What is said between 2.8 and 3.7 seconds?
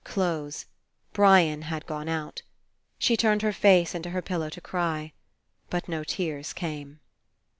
She turned her